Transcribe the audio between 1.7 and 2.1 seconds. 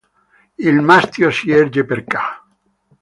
per